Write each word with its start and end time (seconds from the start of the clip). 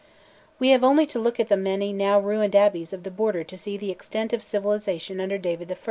We 0.57 0.69
have 0.69 0.83
only 0.83 1.05
to 1.05 1.19
look 1.19 1.39
at 1.39 1.47
the 1.47 1.55
many 1.55 1.93
now 1.93 2.19
ruined 2.19 2.55
abbeys 2.55 2.91
of 2.91 3.03
the 3.03 3.11
Border 3.11 3.43
to 3.43 3.55
see 3.55 3.77
the 3.77 3.91
extent 3.91 4.33
of 4.33 4.41
civilisation 4.41 5.21
under 5.21 5.37
David 5.37 5.71
I. 5.71 5.75